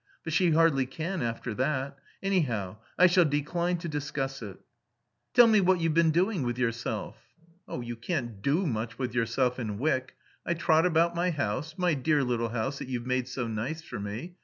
[0.23, 1.99] But she hardly can, after that.
[2.23, 4.57] Anyhow, I shall decline to discuss it."
[5.35, 7.17] "Tell me what you've been doing with yourself?"
[7.69, 10.15] "You can't do much with yourself in Wyck.
[10.43, 13.99] I trot about my house my dear little house that you've made so nice for
[13.99, 14.37] me.